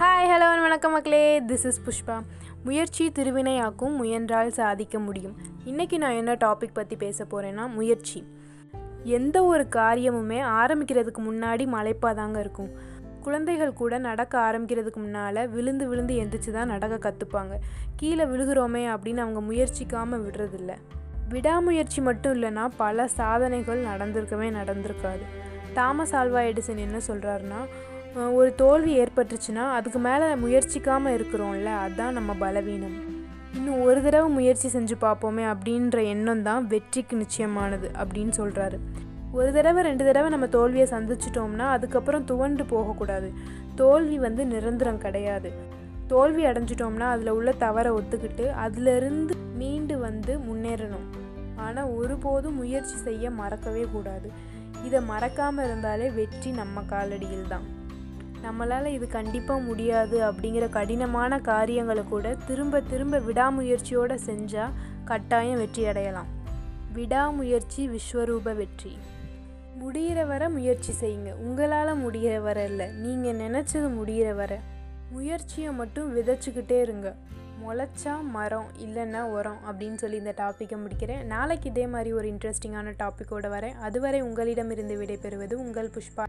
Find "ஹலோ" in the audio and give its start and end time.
0.28-0.60